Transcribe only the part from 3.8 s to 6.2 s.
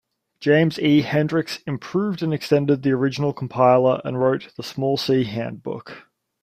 and wrote "The Small-C Handbook".